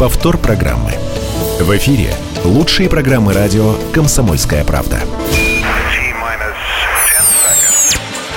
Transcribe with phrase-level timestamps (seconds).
[0.00, 0.92] Повтор программы.
[1.60, 4.98] В эфире лучшие программы радио «Комсомольская правда».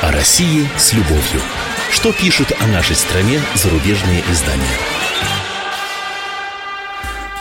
[0.02, 1.40] О России с любовью.
[1.90, 4.76] Что пишут о нашей стране зарубежные издания?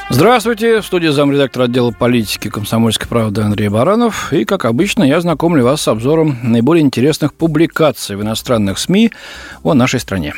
[0.09, 4.33] Здравствуйте, в студии замредактора отдела политики комсомольской правды Андрей Баранов.
[4.33, 9.11] И, как обычно, я знакомлю вас с обзором наиболее интересных публикаций в иностранных СМИ
[9.65, 10.33] о нашей стране.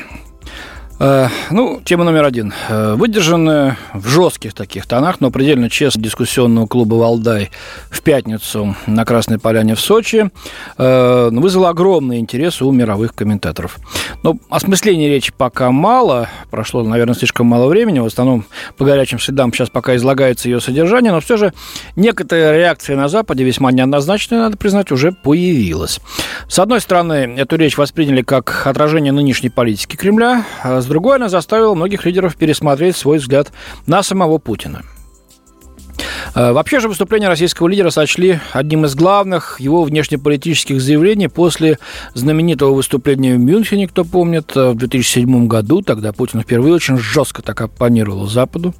[1.01, 2.55] Э, ну, тема номер один.
[2.69, 7.51] Э, выдержанная в жестких таких тонах, но предельно честно дискуссионного клуба «Валдай»
[7.91, 10.31] в пятницу на Красной Поляне в Сочи
[10.79, 13.79] э, вызвала огромный интерес у мировых комментаторов.
[14.23, 18.45] Но осмысления речи пока мало, прошло, наверное, слишком мало времени, в основном
[18.77, 21.53] по горячим следам сейчас пока излагается ее содержание, но все же
[21.97, 26.01] некоторая реакция на Западе, весьма неоднозначная, надо признать, уже появилась.
[26.49, 31.29] С одной стороны, эту речь восприняли как отражение нынешней политики Кремля, а с другой, она
[31.29, 33.53] заставила многих лидеров пересмотреть свой взгляд
[33.87, 34.83] на самого Путина.
[36.35, 41.79] Э, вообще же выступление российского лидера сочли одним из главных его внешнеполитических заявлений после
[42.15, 45.83] знаменитого выступления в Мюнхене, кто помнит, э, в 2007 году.
[45.83, 48.75] Тогда Путин впервые очень жестко так оппонировал Западу.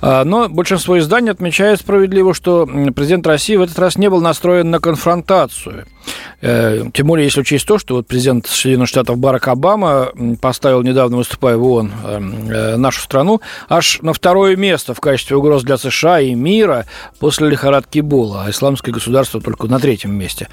[0.00, 4.70] Э, но большинство изданий отмечает справедливо, что президент России в этот раз не был настроен
[4.70, 5.86] на конфронтацию–
[6.40, 11.56] тем более, если учесть то, что вот президент Соединенных Штатов Барак Обама поставил недавно, выступая
[11.56, 12.20] в ООН, э,
[12.50, 16.75] э, нашу страну аж на второе место в качестве угроз для США и мира
[17.18, 20.48] после лихорадки Эбола, а исламское государство только на третьем месте.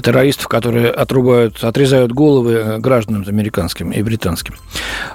[0.00, 4.54] Террористов, которые отрубают, отрезают головы гражданам американским и британским.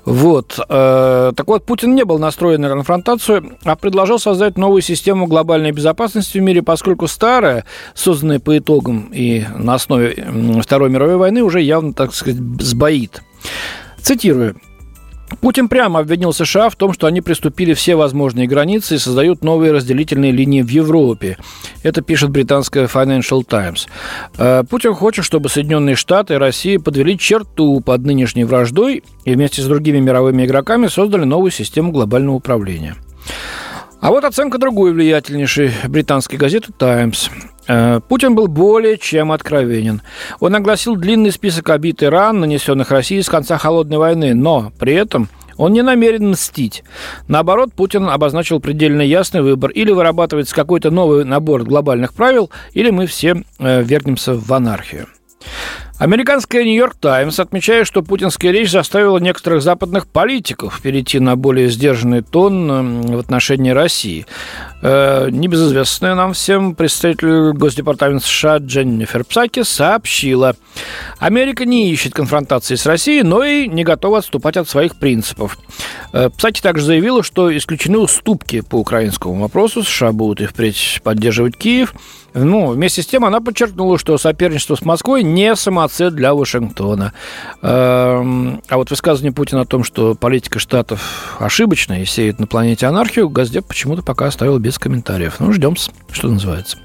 [0.05, 0.59] Вот.
[0.67, 6.37] Так вот, Путин не был настроен на конфронтацию, а предложил создать новую систему глобальной безопасности
[6.37, 11.93] в мире, поскольку старая, созданная по итогам и на основе Второй мировой войны уже явно,
[11.93, 13.21] так сказать, сбоит.
[14.01, 14.55] Цитирую.
[15.39, 19.71] Путин прямо обвинил США в том, что они приступили все возможные границы и создают новые
[19.71, 21.37] разделительные линии в Европе.
[21.83, 23.87] Это пишет британская Financial Times.
[24.37, 29.61] Э, Путин хочет, чтобы Соединенные Штаты и Россия подвели черту под нынешней враждой и вместе
[29.61, 32.95] с другими мировыми игроками создали новую систему глобального управления.
[34.01, 37.29] А вот оценка другой влиятельнейшей британской газеты «Таймс».
[37.67, 40.01] Э, Путин был более чем откровенен.
[40.39, 44.93] Он огласил длинный список обид и ран, нанесенных России с конца Холодной войны, но при
[44.93, 46.83] этом он не намерен мстить.
[47.27, 49.69] Наоборот, Путин обозначил предельно ясный выбор.
[49.71, 55.07] Или вырабатывается какой-то новый набор глобальных правил, или мы все э, вернемся в анархию.
[55.99, 62.23] Американская «Нью-Йорк Таймс» отмечает, что путинская речь заставила некоторых западных политиков перейти на более сдержанный
[62.23, 64.25] тон в отношении России.
[64.81, 70.55] Э, небезызвестная нам всем представитель Госдепартамента США Дженнифер Псаки сообщила,
[71.19, 75.59] Америка не ищет конфронтации с Россией, но и не готова отступать от своих принципов.
[76.13, 81.57] Э, Псаки также заявила, что исключены уступки по украинскому вопросу, США будут и впредь поддерживать
[81.57, 81.93] Киев–
[82.33, 87.13] ну, вместе с тем она подчеркнула, что соперничество с Москвой не самоцель для Вашингтона.
[87.61, 92.87] Эм, а вот высказывание Путина о том, что политика Штатов ошибочная и сеет на планете
[92.87, 95.35] анархию, Газдеп почему-то пока оставил без комментариев.
[95.39, 95.75] Ну, ждем,
[96.11, 96.77] что называется.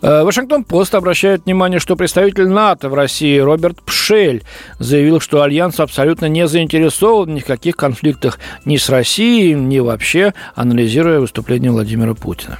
[0.00, 4.42] Э, Вашингтон Пост обращает внимание, что представитель НАТО в России Роберт Пшель
[4.78, 11.20] заявил, что Альянс абсолютно не заинтересован в никаких конфликтах ни с Россией, ни вообще, анализируя
[11.20, 12.58] выступление Владимира Путина.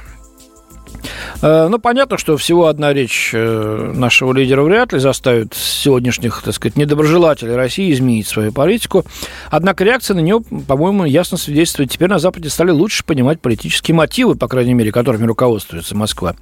[1.41, 6.53] Э, ну, понятно, что всего одна речь э, нашего лидера вряд ли заставит сегодняшних, так
[6.53, 9.05] сказать, недоброжелателей России изменить свою политику.
[9.49, 11.91] Однако реакция на нее, по-моему, ясно свидетельствует.
[11.91, 16.35] Теперь на Западе стали лучше понимать политические мотивы, по крайней мере, которыми руководствуется Москва.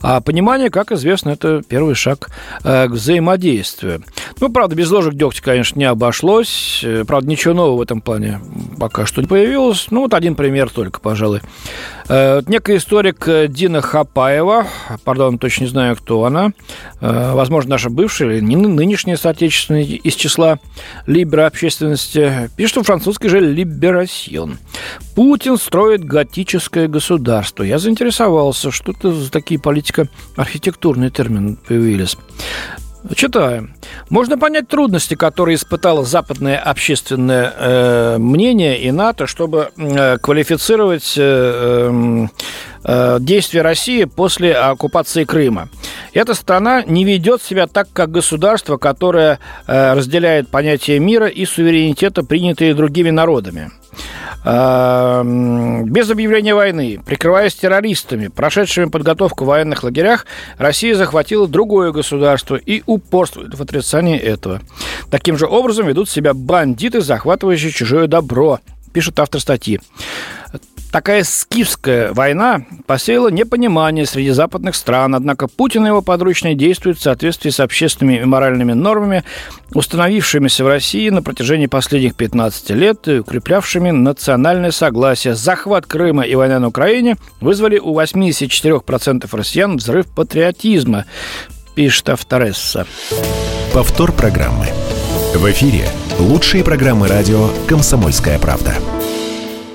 [0.00, 2.28] А понимание, как известно, это первый шаг
[2.64, 4.04] э, к взаимодействию.
[4.40, 6.84] Ну, правда, без ложек дегтя, конечно, не обошлось.
[7.06, 8.40] Правда, ничего нового в этом плане
[8.78, 9.86] пока что не появилось.
[9.90, 11.40] Ну, вот один пример только, пожалуй.
[12.12, 14.66] Некий историк Дина Хапаева
[15.04, 16.52] пардон, точно не знаю, кто она,
[17.00, 20.58] э, возможно, наша бывшая или нынешняя соотечественная из числа
[21.06, 24.58] либера общественности, пишет в французской же «Либерасьон».
[25.14, 27.62] Путин строит готическое государство.
[27.62, 32.18] Я заинтересовался, что это за такие политико-архитектурные термины появились.
[33.14, 33.74] Читаем.
[34.10, 41.88] Можно понять трудности, которые испытало западное общественное э, мнение и НАТО, чтобы э, квалифицировать э,
[41.88, 42.30] эм,
[42.84, 45.68] э, действия России после оккупации Крыма.
[46.12, 52.22] Эта страна не ведет себя так, как государство, которое э, разделяет понятие мира и суверенитета,
[52.22, 53.72] принятые другими народами.
[54.44, 60.26] Эм, без объявления войны, прикрываясь террористами, прошедшими подготовку в военных лагерях,
[60.58, 64.60] Россия захватила другое государство и упорствует в отрицании этого.
[65.10, 68.58] Таким же образом ведут себя бандиты, захватывающие чужое добро,
[68.92, 69.80] пишет автор статьи.
[70.92, 77.02] Такая скифская война посеяла непонимание среди западных стран, однако Путин и его подручные действуют в
[77.02, 79.24] соответствии с общественными и моральными нормами,
[79.72, 85.34] установившимися в России на протяжении последних 15 лет и укреплявшими национальное согласие.
[85.34, 91.06] Захват Крыма и война на Украине вызвали у 84% россиян взрыв патриотизма,
[91.74, 92.86] пишет Авторесса.
[93.72, 94.66] Повтор программы.
[95.34, 95.88] В эфире
[96.18, 98.74] лучшие программы радио «Комсомольская правда».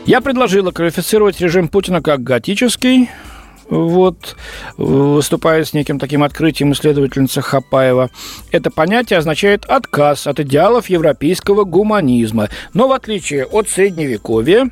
[0.06, 3.10] Я предложила квалифицировать режим Путина как готический,
[3.68, 4.36] вот,
[4.78, 8.12] выступая с неким таким открытием исследовательница Хапаева.
[8.52, 12.50] Это понятие означает отказ от идеалов европейского гуманизма.
[12.76, 14.70] Но в отличие от Средневековья,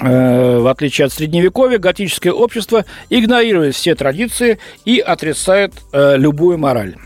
[0.00, 6.96] э, в отличие от Средневековья, готическое общество игнорирует все традиции и отрицает э, любую мораль.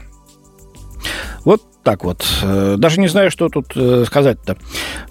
[1.82, 2.25] Так вот.
[2.43, 4.56] Э, даже не знаю, что тут э, сказать-то.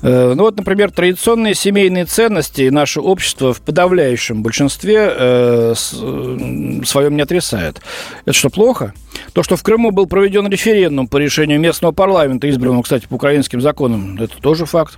[0.01, 7.81] Э, ну вот, например, традиционные семейные ценности наше общество в подавляющем большинстве своем не отрицает.
[8.25, 8.93] Это что, плохо?
[9.33, 13.61] То, что в Крыму был проведен референдум по решению местного парламента, избранного, кстати, по украинским
[13.61, 14.97] законам, это тоже факт.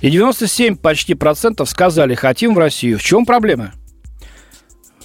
[0.00, 2.98] И 97 почти процентов сказали, хотим в Россию.
[2.98, 3.72] В чем проблема?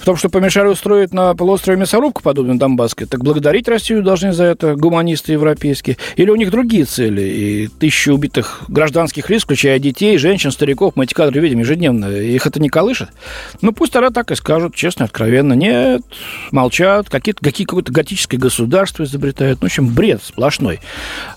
[0.06, 4.44] В том, что помешали устроить на полуострове мясорубку, подобную Донбасской, так благодарить Россию должны за
[4.44, 5.98] это гуманисты европейские.
[6.16, 11.06] Или у них другие цели, и тысячи убитых гражданских лиц, включая детей, женщин, стариков, мы
[11.06, 13.10] эти кадры видим ежедневно, их это не колышет?
[13.64, 15.54] Ну, пусть тогда так и скажут, честно, откровенно.
[15.54, 16.04] Нет,
[16.52, 19.64] молчат, какие-то, какие, какое-то готическое государство изобретают.
[19.64, 20.82] Ну, в общем, бред сплошной.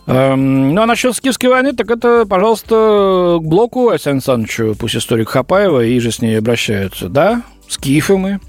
[0.07, 5.31] Эм, ну, а насчет Скифской войны, так это, пожалуйста, к блоку Александру Александровичу, пусть историк
[5.31, 7.09] Хапаева, и же с ней обращаются.
[7.09, 8.41] Да, скифы мы,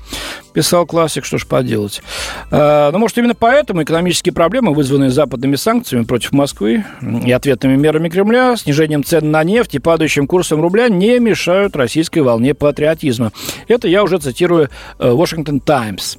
[0.53, 2.01] писал классик, что ж поделать.
[2.51, 6.83] А, но, может, именно поэтому экономические проблемы, вызванные западными санкциями против Москвы
[7.25, 12.19] и ответными мерами Кремля, снижением цен на нефть и падающим курсом рубля не мешают российской
[12.19, 13.31] волне патриотизма.
[13.67, 14.69] Это я уже цитирую
[14.99, 16.17] э, Washington Times.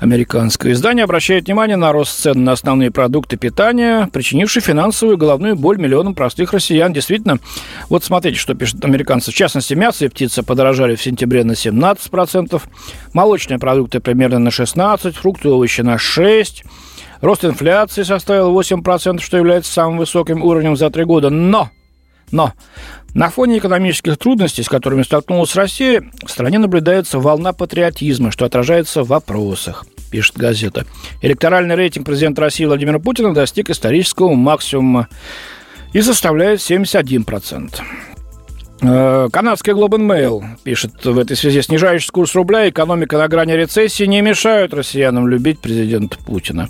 [0.00, 5.78] Американское издание обращает внимание на рост цен на основные продукты питания, причинивший финансовую головную боль
[5.78, 6.92] миллионам простых россиян.
[6.92, 7.38] Действительно,
[7.88, 9.30] вот смотрите, что пишут американцы.
[9.30, 12.62] В частности, мясо и птица подорожали в сентябре на 17%,
[13.12, 16.64] молочная продукция продукты примерно на 16, фрукты и овощи на 6.
[17.20, 21.30] Рост инфляции составил 8%, что является самым высоким уровнем за три года.
[21.30, 21.70] Но,
[22.30, 22.52] но
[23.14, 29.02] на фоне экономических трудностей, с которыми столкнулась Россия, в стране наблюдается волна патриотизма, что отражается
[29.02, 30.84] в вопросах пишет газета.
[31.22, 35.08] Электоральный рейтинг президента России Владимира Путина достиг исторического максимума
[35.94, 37.80] и составляет 71%.
[38.82, 43.52] Э, канадская Globe and Mail пишет в этой связи, снижающий курс рубля, экономика на грани
[43.52, 46.68] рецессии не мешают россиянам любить президента Путина.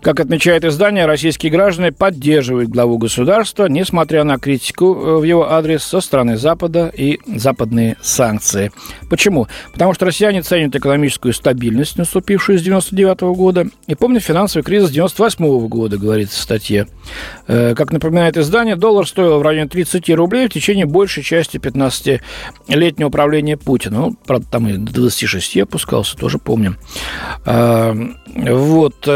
[0.00, 5.82] Как отмечает издание, российские граждане поддерживают главу государства, несмотря на критику э, в его адрес
[5.82, 8.70] со стороны Запада и западные санкции.
[9.10, 9.48] Почему?
[9.72, 15.66] Потому что россияне ценят экономическую стабильность, наступившую с 99 года, и помнят финансовый кризис 98
[15.66, 16.86] года, говорится в статье.
[17.48, 23.10] Э, как напоминает издание, доллар стоил в районе 30 рублей в течение большей части 15-летнего
[23.10, 23.98] правления Путина.
[23.98, 26.76] Ну, правда, там и до 26 опускался, тоже помним.
[27.44, 27.94] Э,
[28.36, 29.08] вот.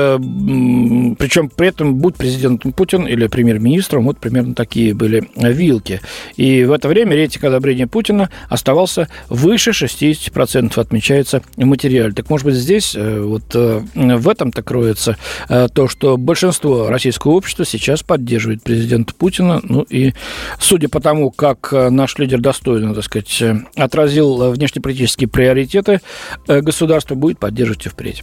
[1.18, 6.00] Причем при этом, будь президентом Путин или премьер-министром, вот примерно такие были вилки.
[6.36, 12.12] И в это время рейтинг одобрения Путина оставался выше 60%, отмечается в.
[12.14, 15.16] Так, может быть, здесь э, вот э, в этом-то кроется
[15.48, 19.60] э, то, что большинство российского общества сейчас поддерживает президента Путина.
[19.62, 20.12] Ну и
[20.58, 23.42] судя по тому, как наш лидер достойно, так сказать,
[23.76, 26.00] отразил внешнеполитические приоритеты
[26.46, 28.22] государства, будет поддерживать и впредь.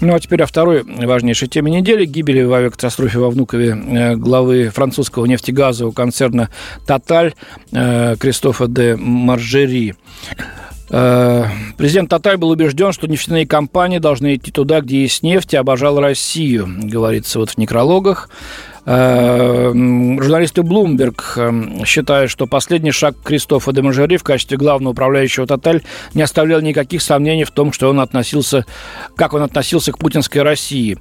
[0.00, 2.04] Ну, а теперь о второй важнейшей теме недели.
[2.04, 6.50] Гибели в авиакатастрофе во Внукове э, главы французского нефтегазового концерна
[6.86, 7.34] «Тоталь»
[7.72, 9.94] э, Кристофа де Маржери.
[10.90, 11.44] Э,
[11.78, 15.98] президент Татар был убежден, что нефтяные компании должны идти туда, где есть нефть, и обожал
[15.98, 18.28] Россию, говорится вот в некрологах.
[18.88, 25.44] Э, журналисты Bloomberg э, считают, что последний шаг Кристофа де Мажери в качестве главного управляющего
[25.44, 25.82] «Тоталь»
[26.14, 28.64] не оставлял никаких сомнений в том, что он относился,
[29.16, 30.98] как он относился к путинской России.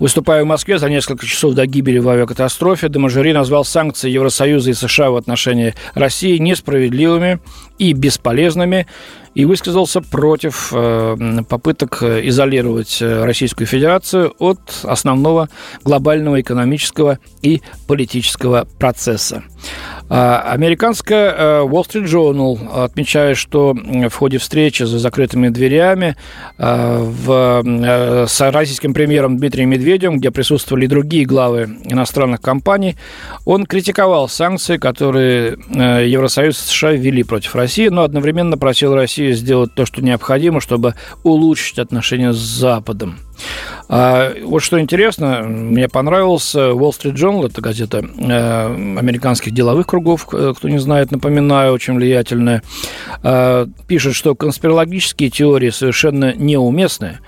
[0.00, 4.70] Выступая в Москве за несколько часов до гибели в авиакатастрофе, де Мажери назвал санкции Евросоюза
[4.70, 7.38] и США в отношении России несправедливыми
[7.78, 8.88] и бесполезными
[9.34, 15.48] и высказался против э, попыток изолировать Российскую Федерацию от основного
[15.84, 19.44] глобального экономического и политического процесса.
[20.10, 26.16] А, американская э, Wall Street Journal отмечает, что в ходе встречи за закрытыми дверями
[26.56, 32.96] э, в, э, с российским премьером Дмитрием Медведевым, где присутствовали и другие главы иностранных компаний,
[33.44, 39.74] он критиковал санкции, которые Евросоюз и США ввели против России, но одновременно просил Россию сделать
[39.74, 43.18] то, что необходимо, чтобы улучшить отношения с Западом.
[43.88, 48.66] А вот что интересно, мне понравился Wall Street Journal, это газета э,
[48.98, 52.62] американских деловых кругов, кто не знает, напоминаю, очень влиятельная,
[53.22, 57.20] э, пишет, что конспирологические теории совершенно неуместны,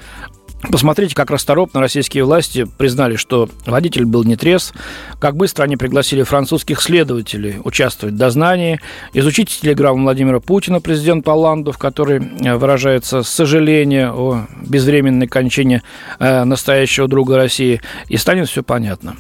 [0.69, 4.75] Посмотрите, как расторопно российские власти признали, что водитель был не трезв,
[5.19, 8.79] как быстро они пригласили французских следователей участвовать в дознании,
[9.15, 15.83] изучить телеграмму Владимира Путина, президента Оланду, в которой э, выражается сожаление о безвременной кончине
[16.19, 19.17] э, настоящего друга России, и станет все понятно.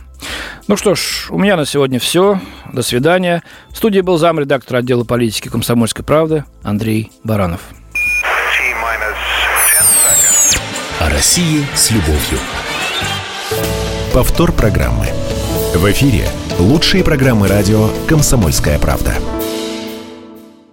[0.68, 2.38] Ну что ж, у меня на сегодня все.
[2.72, 3.42] До свидания.
[3.70, 7.62] В студии был замредактор отдела политики комсомольской правды Андрей Баранов.
[11.00, 12.38] О России с любовью.
[14.12, 15.06] Повтор программы.
[15.74, 16.28] В эфире
[16.58, 19.14] лучшие программы радио «Комсомольская правда».